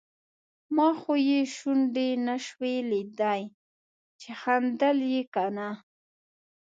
ما 0.75 0.89
خو 0.99 1.13
یې 1.29 1.39
شونډې 1.55 2.09
نشوای 2.27 2.77
لیدای 2.91 3.41
چې 4.19 4.29
خندل 4.41 4.97
یې 5.13 5.21
که 5.33 5.45
نه. 5.55 5.69